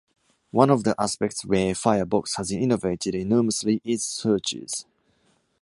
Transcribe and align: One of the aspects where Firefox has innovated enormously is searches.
One 0.49 0.71
of 0.71 0.83
the 0.83 0.95
aspects 0.97 1.45
where 1.45 1.75
Firefox 1.75 2.35
has 2.37 2.51
innovated 2.51 3.13
enormously 3.13 3.81
is 3.85 4.03
searches. 4.03 4.87